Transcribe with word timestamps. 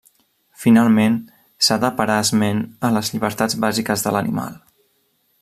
Finalment 0.61 1.17
s'ha 1.67 1.77
de 1.83 1.91
parar 1.99 2.17
esment 2.23 2.63
a 2.89 2.91
les 2.97 3.13
llibertats 3.17 3.61
bàsiques 3.67 4.07
de 4.09 4.17
l'animal. 4.17 4.59